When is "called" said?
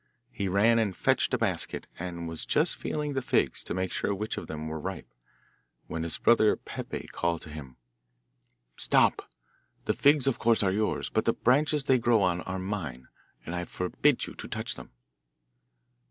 7.11-7.43